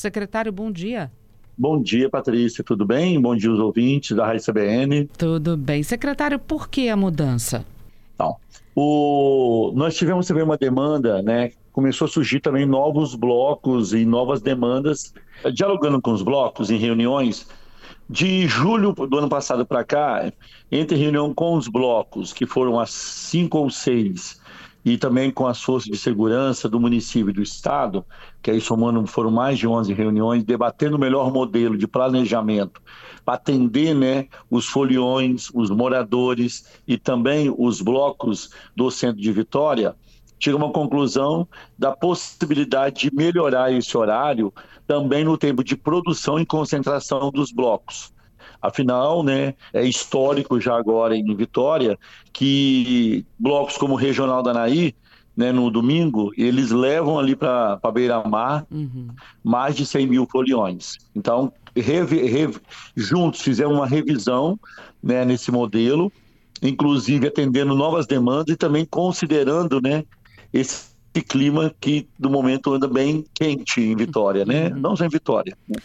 [0.00, 1.12] Secretário, bom dia.
[1.58, 3.20] Bom dia, Patrícia, tudo bem?
[3.20, 5.04] Bom dia, os ouvintes da Rádio CBN.
[5.18, 5.82] Tudo bem.
[5.82, 7.66] Secretário, por que a mudança?
[8.14, 8.36] Então,
[8.74, 9.70] o...
[9.74, 11.52] nós tivemos também uma demanda, né?
[11.70, 15.12] Começou a surgir também novos blocos e novas demandas.
[15.52, 17.46] Dialogando com os blocos em reuniões,
[18.08, 20.32] de julho do ano passado para cá,
[20.72, 24.39] entre reunião com os blocos, que foram as cinco ou seis,
[24.84, 28.04] e também com as forças de segurança do município e do estado,
[28.42, 32.80] que aí somando foram mais de 11 reuniões, debatendo o melhor modelo de planejamento
[33.24, 39.94] para atender né, os foliões, os moradores e também os blocos do centro de Vitória,
[40.38, 41.46] chega a uma conclusão
[41.78, 44.52] da possibilidade de melhorar esse horário
[44.86, 48.12] também no tempo de produção e concentração dos blocos.
[48.60, 51.98] Afinal, né, é histórico já agora em Vitória
[52.32, 54.94] que blocos como o Regional da Naí,
[55.36, 59.08] né, no domingo, eles levam ali para Beira-Mar uhum.
[59.42, 60.98] mais de 100 mil foliões.
[61.14, 61.52] Então,
[62.96, 64.58] juntos fizemos uma revisão
[65.02, 66.12] né, nesse modelo,
[66.62, 70.04] inclusive atendendo novas demandas e também considerando né,
[70.52, 70.90] esse
[71.26, 74.68] clima que do momento anda bem quente em Vitória, né?
[74.68, 74.80] Uhum.
[74.80, 75.56] Não só em Vitória.
[75.68, 75.76] Né?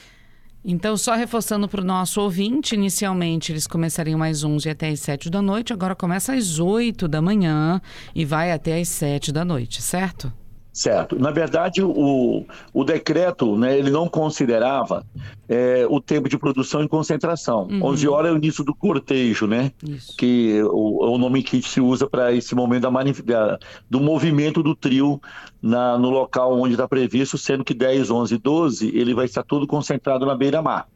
[0.68, 5.30] Então, só reforçando para o nosso ouvinte, inicialmente eles começariam às 11 até às 7
[5.30, 7.80] da noite, agora começa às 8 da manhã
[8.16, 10.34] e vai até às 7 da noite, certo?
[10.76, 11.18] Certo.
[11.18, 15.06] Na verdade, o, o decreto, né, ele não considerava
[15.48, 17.66] é, o tempo de produção e concentração.
[17.72, 17.86] Uhum.
[17.86, 19.72] 11 horas é o início do cortejo, né?
[19.88, 20.18] Isso.
[20.18, 23.60] Que o, o nome que se usa para esse momento da, da,
[23.90, 25.22] do movimento do trio
[25.62, 29.44] na, no local onde está previsto, sendo que 10, 11 e 12 ele vai estar
[29.44, 30.90] todo concentrado na beira-mar.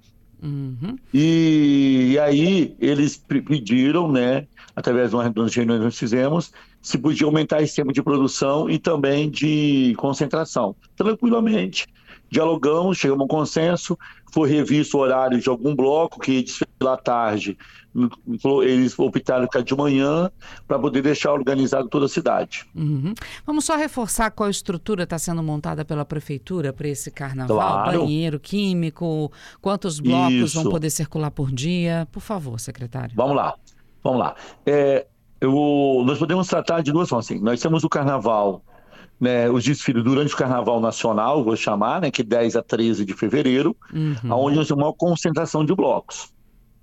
[0.43, 0.97] Uhum.
[1.13, 4.45] E, e, aí eles pediram, né,
[4.79, 8.79] através de uma reunião que nós fizemos, se podia aumentar esse tempo de produção e
[8.79, 10.73] também de concentração.
[10.95, 11.85] Tranquilamente,
[12.31, 13.99] dialogamos, chegamos a um consenso,
[14.31, 17.57] foi revisto o horário de algum bloco que desfilar à tarde,
[18.63, 20.31] eles optaram ficar de manhã
[20.65, 22.65] para poder deixar organizado toda a cidade.
[22.73, 23.13] Uhum.
[23.45, 27.99] Vamos só reforçar qual estrutura está sendo montada pela prefeitura para esse carnaval, claro.
[27.99, 30.61] banheiro químico, quantos blocos Isso.
[30.61, 33.13] vão poder circular por dia, por favor, secretário.
[33.15, 33.55] Vamos lá,
[34.03, 34.35] vamos lá.
[34.65, 35.05] É,
[35.41, 37.25] eu, nós podemos tratar de duas formas.
[37.25, 38.61] Assim, nós temos o carnaval,
[39.19, 43.13] né, os desfiles durante o carnaval nacional, vou chamar, né, que 10 a 13 de
[43.13, 44.31] fevereiro, uhum.
[44.31, 46.33] onde nós temos uma concentração de blocos.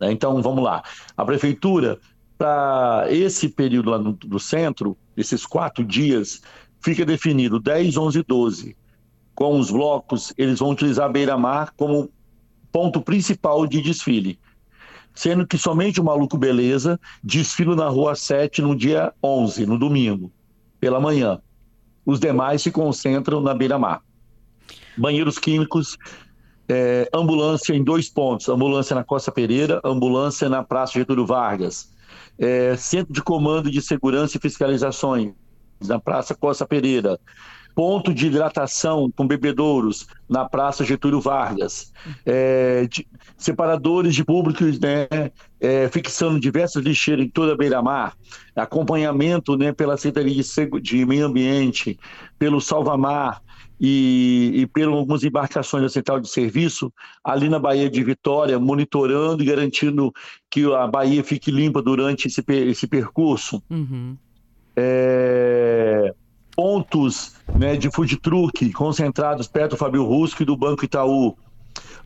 [0.01, 0.13] Né?
[0.13, 0.83] Então, vamos lá.
[1.17, 1.99] A prefeitura,
[2.39, 6.41] para esse período lá no, do centro, esses quatro dias,
[6.81, 8.77] fica definido 10, 11 e 12.
[9.35, 12.11] Com os blocos, eles vão utilizar a beira-mar como
[12.73, 14.39] ponto principal de desfile
[15.17, 20.31] sendo que somente o Maluco Beleza desfila na Rua 7 no dia 11, no domingo,
[20.79, 21.41] pela manhã.
[22.05, 24.03] Os demais se concentram na beira-mar.
[24.97, 25.97] Banheiros químicos,
[26.69, 31.91] é, ambulância em dois pontos: ambulância na Costa Pereira, ambulância na Praça Getúlio Vargas.
[32.39, 35.33] É, centro de comando de segurança e fiscalizações
[35.83, 37.19] na Praça Costa Pereira
[37.77, 41.93] ponto de hidratação com bebedouros na Praça Getúlio Vargas,
[42.25, 43.07] é, de,
[43.37, 45.07] separadores de públicos, né,
[45.61, 48.17] é, fixando diversas lixeiras em toda a beira-mar,
[48.57, 51.99] acompanhamento né, pela Secretaria de, de Meio Ambiente,
[52.39, 53.43] pelo Salvamar,
[53.79, 56.91] e, e por algumas embarcações da Central de Serviço,
[57.23, 60.11] ali na Baía de Vitória, monitorando e garantindo
[60.51, 63.63] que a Baía fique limpa durante esse, esse percurso.
[63.69, 64.17] Uhum.
[64.75, 66.15] É,
[66.57, 71.37] pontos né, de food truck concentrados perto do Fabio Rusco e do Banco Itaú,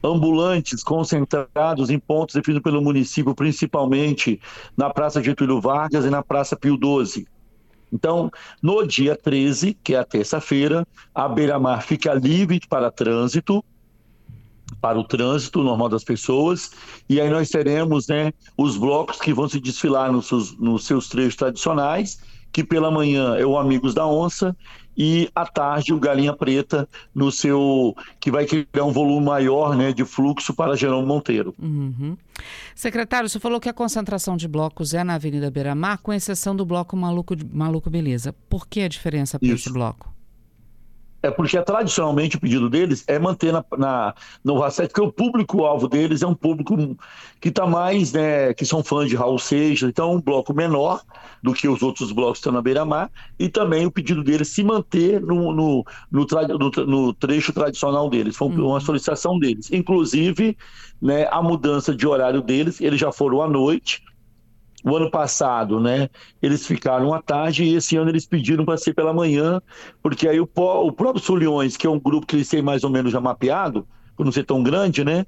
[0.02, 4.40] ambulantes concentrados em pontos definidos pelo município, principalmente
[4.76, 7.26] na Praça Getúlio Vargas e na Praça Pio 12.
[7.92, 8.30] Então,
[8.62, 13.64] no dia 13, que é a terça-feira, a beira-mar fica livre para trânsito,
[14.80, 16.70] para o trânsito normal das pessoas,
[17.08, 21.08] e aí nós teremos né, os blocos que vão se desfilar nos seus, nos seus
[21.08, 22.20] trechos tradicionais,
[22.52, 24.56] que pela manhã é o Amigos da Onça
[24.96, 29.92] e à tarde o Galinha Preta no seu que vai criar um volume maior né,
[29.92, 31.54] de fluxo para Jerônimo Monteiro.
[31.58, 32.16] Uhum.
[32.74, 36.54] Secretário, você falou que a concentração de blocos é na Avenida Beira Mar, com exceção
[36.54, 38.34] do bloco Maluco, Maluco Beleza.
[38.48, 40.12] Por que a diferença para esse bloco?
[41.22, 45.86] É porque tradicionalmente o pedido deles é manter na, na no Racete, porque o público-alvo
[45.86, 46.76] deles é um público
[47.40, 51.02] que está mais, né, que são fãs de Raul Seixas, então é um bloco menor
[51.42, 54.62] do que os outros blocos que estão na beira-mar, e também o pedido deles se
[54.62, 56.26] manter no, no, no,
[56.58, 58.80] no, no trecho tradicional deles, foi uma uhum.
[58.80, 59.70] solicitação deles.
[59.70, 60.56] Inclusive,
[61.00, 64.02] né, a mudança de horário deles, eles já foram à noite,
[64.84, 66.08] o ano passado, né,
[66.40, 69.60] eles ficaram à tarde e esse ano eles pediram para ser pela manhã,
[70.02, 72.90] porque aí o, o próprio Sulhões, que é um grupo que eles têm mais ou
[72.90, 73.86] menos já mapeado,
[74.16, 75.24] por não ser tão grande, né?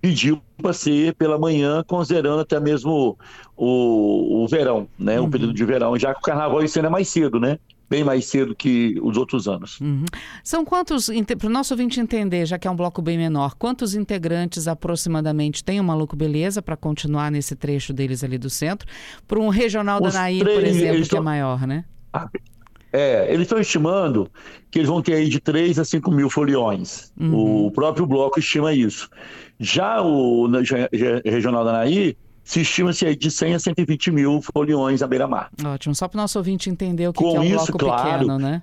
[0.00, 3.18] Pediu para ser pela manhã, considerando até mesmo
[3.56, 5.18] o, o verão, né?
[5.18, 5.26] Uhum.
[5.26, 7.58] O período de verão, já que o carnaval esse ano é mais cedo, né?
[7.88, 9.80] Bem mais cedo que os outros anos.
[9.80, 10.04] Uhum.
[10.42, 13.94] São quantos, para o nosso ouvinte entender, já que é um bloco bem menor, quantos
[13.94, 18.88] integrantes aproximadamente tem o Maluco Beleza para continuar nesse trecho deles ali do centro?
[19.26, 21.84] Para um regional os da Nair, três, por exemplo, que é maior, né?
[22.12, 22.28] Ah,
[22.92, 24.30] é, eles estão estimando
[24.70, 27.12] que eles vão ter aí de 3 a 5 mil foliões.
[27.18, 27.66] Uhum.
[27.66, 29.10] O próprio bloco estima isso.
[29.58, 30.48] Já o
[31.24, 32.16] Regional da Nair
[32.46, 35.50] se estima-se aí de 100 a 120 mil foliões à beira-mar.
[35.64, 38.20] Ótimo, só para o nosso ouvinte entender o que, que é um isso, bloco claro,
[38.20, 38.62] pequeno, né?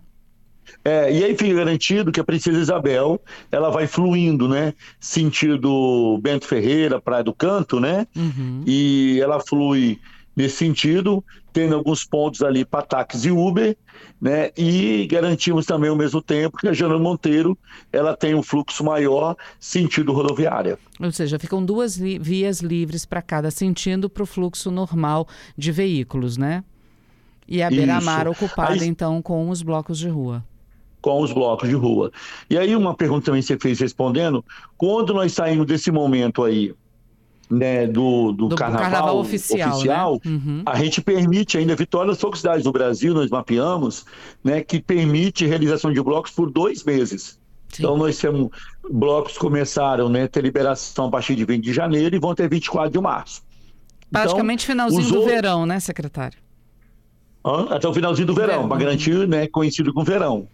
[0.86, 3.22] É, e aí fica garantido que a Princesa Isabel
[3.52, 4.74] ela vai fluindo, né?
[5.02, 8.08] Sentido Bento Ferreira, Praia do Canto, né?
[8.16, 8.64] Uhum.
[8.66, 10.00] E ela flui
[10.36, 13.78] nesse sentido, tendo alguns pontos ali para táxi e Uber,
[14.20, 14.52] né?
[14.58, 17.58] E garantimos também ao mesmo tempo que a Jana Monteiro
[17.92, 20.78] ela tem um fluxo maior sentido rodoviária.
[21.00, 25.28] Ou seja, ficam duas li vias livres para cada sentido para o fluxo normal
[25.58, 26.64] de veículos, né?
[27.48, 28.88] E a beira-mar ocupada Aí...
[28.88, 30.44] então com os blocos de rua
[31.02, 32.14] com os blocos de rua.
[32.50, 34.44] E aí uma pergunta também você fez respondendo,
[34.78, 36.74] quando nós saímos desse momento aí
[37.50, 40.32] né, do, do, do carnaval, carnaval, oficial, oficial né?
[40.32, 40.64] uhum.
[40.66, 44.06] a gente permite ainda, Vitória das poucas cidades do Brasil, nós mapeamos,
[44.44, 47.40] né, que permite realização de blocos por dois meses.
[47.70, 47.84] Sim.
[47.84, 48.50] Então, nós temos
[48.90, 52.92] blocos começaram né, ter liberação a partir de 20 de janeiro e vão ter 24
[52.92, 53.42] de março.
[54.12, 56.38] Praticamente então, finalzinho do verão, né, secretário?
[57.70, 60.48] Até o finalzinho do verão, para garantir, né, coincido com o verão.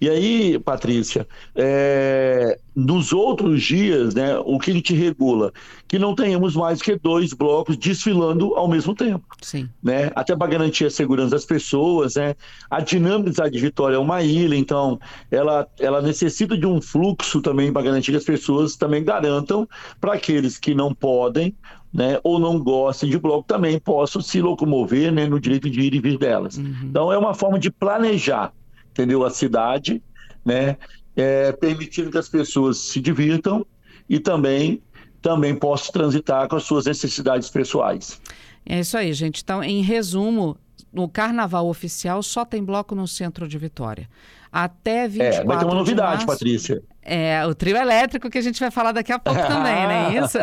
[0.00, 5.52] E aí, Patrícia, é, nos outros dias, né, o que a gente regula?
[5.86, 9.26] Que não tenhamos mais que dois blocos desfilando ao mesmo tempo.
[9.42, 9.68] Sim.
[9.82, 10.10] Né?
[10.14, 12.14] Até para garantir a segurança das pessoas.
[12.14, 12.34] Né?
[12.70, 14.98] A dinâmica de Vitória é uma ilha, então
[15.30, 19.68] ela, ela necessita de um fluxo também para garantir que as pessoas também garantam
[20.00, 21.54] para aqueles que não podem
[21.92, 25.94] né, ou não gostem de bloco também possam se locomover né, no direito de ir
[25.94, 26.56] e vir delas.
[26.56, 26.74] Uhum.
[26.84, 28.52] Então é uma forma de planejar
[28.90, 29.24] entendeu?
[29.24, 30.02] A cidade,
[30.44, 30.76] né?
[31.16, 33.66] É, permitindo que as pessoas se divirtam
[34.08, 34.82] e também
[35.20, 38.20] também possam transitar com as suas necessidades pessoais.
[38.64, 39.42] É isso aí, gente.
[39.42, 40.56] Então, em resumo,
[40.92, 44.08] no carnaval oficial só tem bloco no centro de Vitória.
[44.52, 46.82] Até 24 É, vai ter uma novidade, Patrícia.
[47.02, 50.24] É, o trio elétrico que a gente vai falar daqui a pouco também, não é
[50.24, 50.38] isso?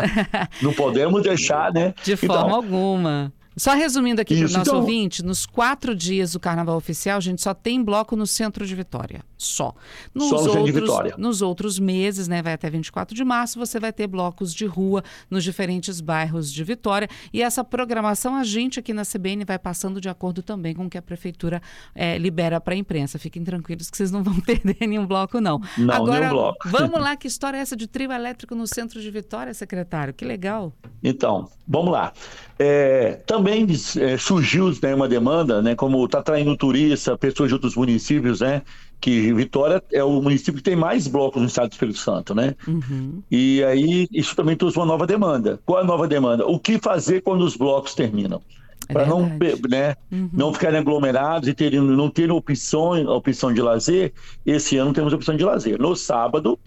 [0.62, 1.94] não podemos deixar, né?
[2.04, 3.34] De forma então, alguma.
[3.57, 4.80] Só resumindo aqui para o nosso então...
[4.80, 8.75] ouvinte, nos quatro dias do Carnaval Oficial, a gente só tem bloco no centro de
[8.75, 9.24] Vitória.
[9.36, 9.74] Só.
[10.13, 11.15] Nos, só no outros, de Vitória.
[11.18, 15.04] nos outros meses, né, vai até 24 de março, você vai ter blocos de rua
[15.30, 17.09] nos diferentes bairros de Vitória.
[17.33, 20.89] E essa programação a gente aqui na CBN vai passando de acordo também com o
[20.89, 21.62] que a Prefeitura
[21.95, 23.18] é, libera para a imprensa.
[23.18, 25.59] Fiquem tranquilos que vocês não vão perder nenhum bloco, não.
[25.77, 26.69] Não, Agora, nenhum bloco.
[26.69, 30.13] vamos lá, que história é essa de trio elétrico no centro de Vitória, secretário?
[30.13, 30.74] Que legal.
[31.07, 32.12] Então, vamos lá.
[32.59, 33.68] É, também
[34.00, 38.63] é, surgiu né, uma demanda, né, como está traindo turista, pessoas de outros municípios, né,
[39.00, 42.56] que Vitória é o município que tem mais blocos no estado do Espírito Santo, né?
[42.68, 43.21] Uhum.
[43.30, 45.59] E aí isso também trouxe uma nova demanda.
[45.65, 46.48] Qual a nova demanda?
[46.48, 48.42] O que fazer quando os blocos terminam?
[48.89, 49.21] É para não,
[49.69, 50.30] né, uhum.
[50.33, 54.13] não ficarem aglomerados e terem, não terem opção, opção de lazer,
[54.44, 55.80] esse ano temos opção de lazer.
[55.80, 56.57] No sábado,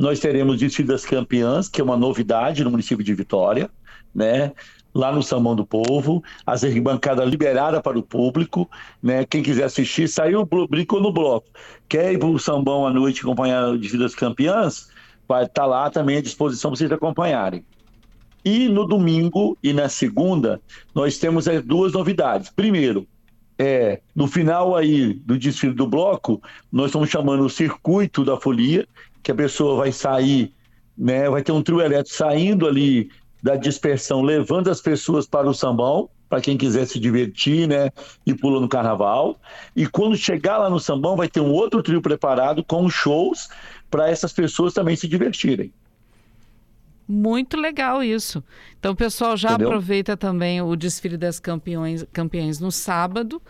[0.00, 3.68] nós teremos desfile das campeãs, que é uma novidade no município de Vitória,
[4.14, 4.50] né?
[4.94, 8.68] lá no Sambão do Povo, as arquibancadas liberadas para o público,
[9.02, 9.26] né?
[9.26, 11.46] Quem quiser assistir, saiu, brincou no bloco.
[11.86, 14.88] Quer ir para o Sambão à noite acompanhar de Vidas Campeãs?
[15.28, 17.62] Vai estar tá lá também à disposição para vocês acompanharem.
[18.42, 20.62] E no domingo e na segunda,
[20.94, 22.48] nós temos as duas novidades.
[22.48, 23.06] Primeiro,
[23.62, 28.88] é, no final aí do desfile do bloco, nós estamos chamando o circuito da folia,
[29.22, 30.52] que a pessoa vai sair,
[30.96, 33.10] né, vai ter um trio elétrico saindo ali
[33.42, 37.90] da dispersão, levando as pessoas para o sambão, para quem quiser se divertir, né,
[38.26, 39.40] e pula no carnaval.
[39.74, 43.48] E quando chegar lá no sambão, vai ter um outro trio preparado com shows
[43.90, 45.72] para essas pessoas também se divertirem.
[47.08, 48.44] Muito legal isso.
[48.78, 49.66] Então, o pessoal já Entendeu?
[49.66, 53.42] aproveita também o desfile das campeões, campeões no sábado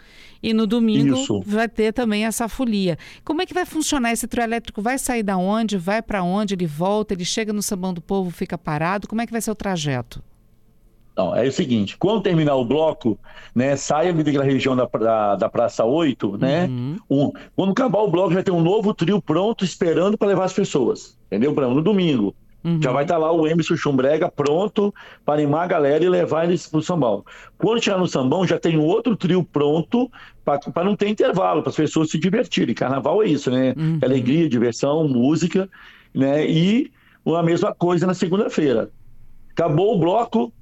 [0.43, 1.43] e no domingo isso.
[1.45, 2.99] vai ter também essa folia.
[3.25, 4.81] Como é que vai funcionar esse trio elétrico?
[4.81, 5.77] Vai sair da onde?
[5.77, 6.55] Vai para onde?
[6.55, 7.15] Ele volta?
[7.15, 9.07] Ele chega no Sabão do Povo, fica parado?
[9.07, 10.23] Como é que vai ser o trajeto?
[11.17, 13.19] Não, é o seguinte, quando terminar o bloco,
[13.55, 16.65] né, sai ali daquela região da, da, da Praça 8, né?
[16.65, 16.97] Uhum.
[17.11, 20.53] Um, quando acabar o bloco, já tem um novo trio pronto esperando para levar as
[20.53, 21.19] pessoas.
[21.27, 21.53] Entendeu?
[21.53, 22.35] No domingo.
[22.63, 22.81] Uhum.
[22.83, 26.45] Já vai estar tá lá o Emerson Chumbrega pronto para animar a galera e levar
[26.45, 27.25] eles para o sambão.
[27.57, 30.11] Quando chegar no sambão, já tem outro trio pronto
[30.45, 32.75] para não ter intervalo, para as pessoas se divertirem.
[32.75, 33.75] Carnaval é isso, né?
[33.77, 33.99] Uhum.
[34.03, 35.69] Alegria, diversão, música,
[36.15, 36.47] né?
[36.49, 36.91] E
[37.27, 38.91] a mesma coisa na segunda-feira.
[39.53, 40.53] Acabou o bloco,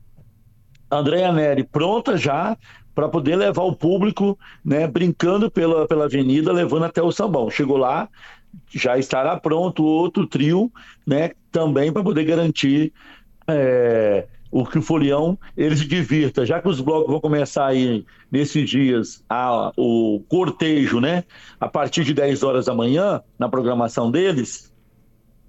[0.90, 2.56] Andréa Neri pronta já
[2.94, 7.48] para poder levar o público, né, brincando pela, pela avenida, levando até o sambão.
[7.48, 8.08] Chegou lá,
[8.68, 10.72] já estará pronto outro trio,
[11.06, 12.92] né, também para poder garantir
[13.48, 18.06] é, o que o Folião ele se divirta, já que os blocos vão começar aí
[18.30, 21.24] nesses dias a, o cortejo, né,
[21.58, 24.72] a partir de 10 horas da manhã, na programação deles,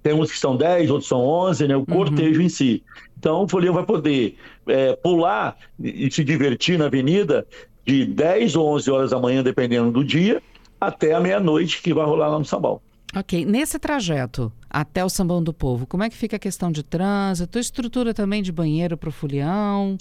[0.02, 1.84] tem uns que são 10, outros são 11, né, o uhum.
[1.84, 2.46] cortejo uhum.
[2.46, 2.82] em si.
[3.16, 4.36] Então o Folião vai poder
[4.66, 7.46] é, pular e se divertir na avenida
[7.86, 10.42] de 10 ou 11 horas da manhã, dependendo do dia,
[10.80, 12.80] até a meia-noite que vai rolar lá no Sabão.
[13.14, 13.44] Ok.
[13.44, 17.58] Nesse trajeto até o Sambão do Povo, como é que fica a questão de trânsito,
[17.58, 19.98] estrutura também de banheiro para o folião?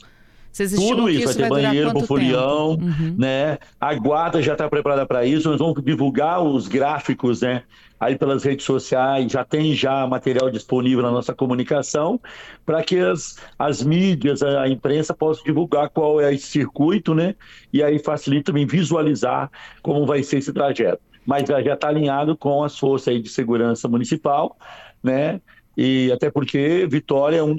[0.76, 3.16] Tudo isso, vai ter vai banheiro para o folião, uhum.
[3.18, 3.60] né?
[3.80, 7.64] A guarda já está preparada para isso, nós vamos divulgar os gráficos, né?
[8.00, 12.20] Aí pelas redes sociais, já tem já material disponível na nossa comunicação,
[12.66, 17.36] para que as, as mídias, a, a imprensa possam divulgar qual é esse circuito, né?
[17.72, 19.52] E aí facilita também visualizar
[19.84, 24.58] como vai ser esse trajeto mas já está alinhado com as forças de segurança municipal,
[25.04, 25.40] né?
[25.82, 27.56] E até porque Vitória é um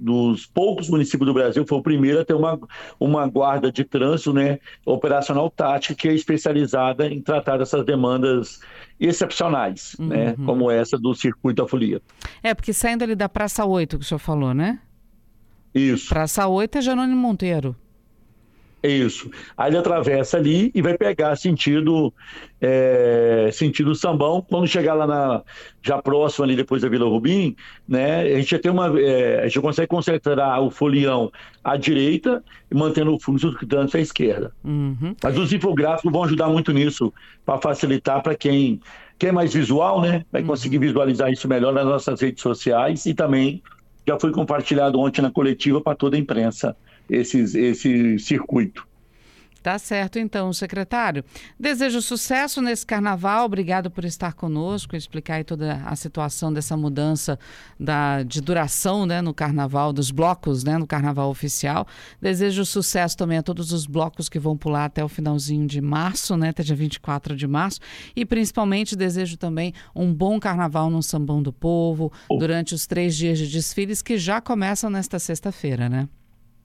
[0.00, 2.58] dos poucos municípios do Brasil, foi o primeiro a ter uma,
[2.98, 8.60] uma guarda de trânsito né, operacional tática que é especializada em tratar essas demandas
[8.98, 10.24] excepcionais, né, uhum.
[10.24, 12.02] né, como essa do circuito da folia.
[12.42, 14.80] É, porque saindo ali da Praça 8 que o senhor falou, né?
[15.72, 16.08] Isso.
[16.08, 17.76] Praça 8 é Jerônimo Monteiro.
[18.82, 19.30] É isso.
[19.56, 22.12] Aí ele atravessa ali e vai pegar sentido
[22.60, 24.40] é, sentido sambão.
[24.40, 25.42] Quando chegar lá na
[25.82, 27.54] já próximo ali depois da Vila Rubim,
[27.86, 28.22] né?
[28.22, 31.30] A gente já tem uma, é, a gente consegue concentrar o folião
[31.62, 34.52] à direita e mantendo o fluxo do trânsito à esquerda.
[34.64, 35.14] Uhum.
[35.22, 37.12] Mas os infográficos vão ajudar muito nisso
[37.44, 38.80] para facilitar para quem
[39.18, 40.24] quer é mais visual, né?
[40.32, 40.48] Vai uhum.
[40.48, 43.62] conseguir visualizar isso melhor nas nossas redes sociais e também
[44.08, 46.74] já foi compartilhado ontem na coletiva para toda a imprensa
[47.10, 48.88] esses, esse circuito.
[49.62, 51.22] Tá certo, então, secretário.
[51.58, 53.44] Desejo sucesso nesse carnaval.
[53.44, 57.38] Obrigado por estar conosco, explicar aí toda a situação dessa mudança
[57.78, 61.86] da, de duração né, no carnaval, dos blocos né, no carnaval oficial.
[62.20, 66.38] Desejo sucesso também a todos os blocos que vão pular até o finalzinho de março,
[66.38, 67.80] né, até dia 24 de março.
[68.16, 72.38] E principalmente desejo também um bom carnaval no Sambão do Povo, oh.
[72.38, 76.08] durante os três dias de desfiles que já começam nesta sexta-feira, né?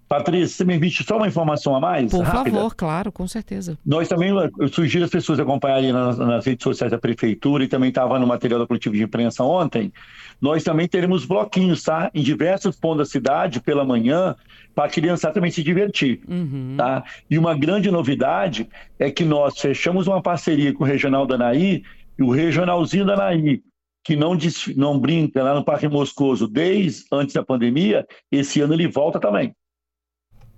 [0.08, 2.12] Patrícia, você me envie só uma informação a mais?
[2.12, 2.58] Por rápida?
[2.58, 3.78] favor, claro, com certeza.
[3.84, 7.90] Nós também, eu sugiro as pessoas acompanharem nas, nas redes sociais da Prefeitura e também
[7.90, 9.92] estava no material da coletiva de imprensa ontem.
[10.40, 12.12] Nós também teremos bloquinhos, tá?
[12.14, 14.36] Em diversos pontos da cidade, pela manhã,
[14.76, 16.76] para a criança também se divertir, uhum.
[16.78, 17.04] tá?
[17.30, 18.70] E uma grande novidade
[19.00, 21.82] é que nós fechamos uma parceria com o Regional da Anaí,
[22.18, 23.62] e o Regionalzinho da Anaí,
[24.04, 24.38] que não,
[24.76, 29.56] não brinca lá no Parque Moscoso desde antes da pandemia, esse ano ele volta também.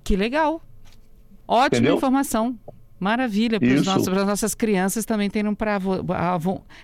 [0.08, 0.62] Que legal.
[1.46, 1.98] Ótima Entendeu?
[1.98, 2.58] informação.
[2.98, 5.78] Maravilha, para as nossas crianças também terem pra,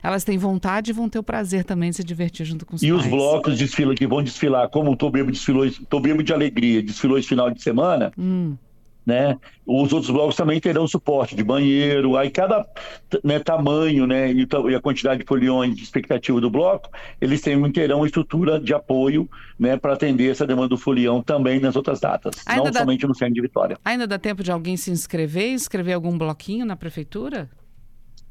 [0.03, 2.84] elas têm vontade e vão ter o prazer também de se divertir junto com os
[2.84, 3.01] e pais.
[3.01, 7.18] E os blocos desfilam que vão desfilar, como o Tobebo desfilou, Tobebo de Alegria desfilou
[7.18, 8.56] esse final de semana, hum
[9.05, 9.38] né?
[9.65, 12.65] Os outros blocos também terão suporte de banheiro, aí cada
[13.24, 18.05] né, tamanho, né, e, a quantidade de foliões de expectativa do bloco, eles terão uma
[18.05, 19.29] estrutura de apoio,
[19.60, 22.79] né, para atender essa demanda do folião também nas outras datas, Ainda não dá...
[22.79, 23.77] somente no centro de Vitória.
[23.83, 27.50] Ainda dá tempo de alguém se inscrever, inscrever algum bloquinho na prefeitura?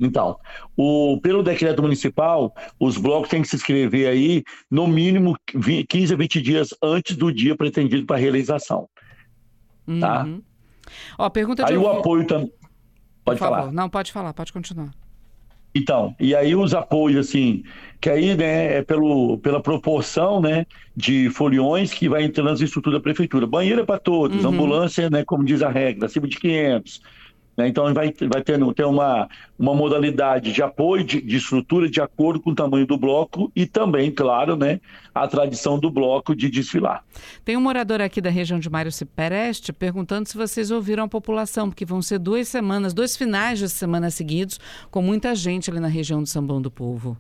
[0.01, 0.37] Então,
[0.77, 6.15] o, pelo decreto municipal, os blocos têm que se inscrever aí no mínimo 20, 15
[6.15, 8.89] a 20 dias antes do dia pretendido para realização.
[10.01, 10.27] Tá?
[11.19, 12.53] Ó, pergunta de Aí o apoio também.
[13.25, 13.73] Pode falar.
[13.73, 14.91] Não, pode falar, pode continuar.
[15.75, 17.63] Então, e aí os apoios, assim,
[18.01, 22.99] que aí, né, é pelo, pela proporção, né, de foliões que vai entrando nas estruturas
[22.99, 23.47] da prefeitura.
[23.47, 24.51] Banheiro é para todos, uhum.
[24.51, 27.01] ambulância, né, como diz a regra, acima de 500.
[27.63, 27.69] Né?
[27.69, 29.29] Então, vai, vai ter, ter uma,
[29.59, 33.65] uma modalidade de apoio, de, de, estrutura de acordo com o tamanho do bloco e
[33.67, 34.81] também, claro, né,
[35.15, 37.05] a tradição do bloco de desfilar.
[37.45, 41.71] Tem um morador aqui da região de Mário Cipereste perguntando se vocês ouviram a população,
[41.71, 44.59] porque vão ser duas semanas, dois finais de semana seguidos,
[44.91, 47.17] com muita gente ali na região do Sambão do Povo.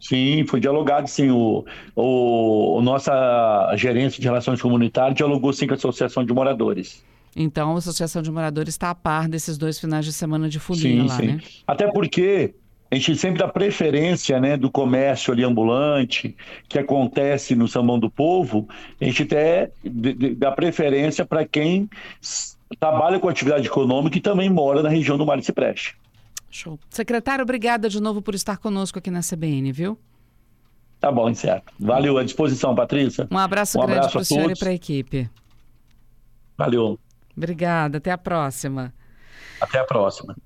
[0.00, 1.30] Sim, foi dialogado, sim.
[1.30, 1.64] O,
[1.96, 7.02] o nossa gerência de relações comunitárias dialogou sim com a Associação de Moradores.
[7.36, 10.82] Então, a Associação de Moradores está a par desses dois finais de semana de folia
[10.82, 11.26] sim, lá, sim.
[11.26, 11.40] né?
[11.66, 12.54] Até porque
[12.90, 16.36] a gente sempre dá preferência né, do comércio ali ambulante,
[16.68, 18.68] que acontece no Sambão do Povo,
[19.00, 19.70] a gente até
[20.36, 21.88] dá preferência para quem
[22.78, 25.96] trabalha com atividade econômica e também mora na região do Mar de Cipreste.
[26.50, 26.78] Show.
[26.88, 29.98] Secretário, obrigada de novo por estar conosco aqui na CBN, viu?
[31.00, 31.72] Tá bom, certo.
[31.78, 33.26] Valeu, à disposição, Patrícia.
[33.30, 35.28] Um abraço um grande para o senhor e para a equipe.
[36.56, 36.98] Valeu.
[37.36, 38.92] Obrigada, até a próxima.
[39.60, 40.36] Até a próxima.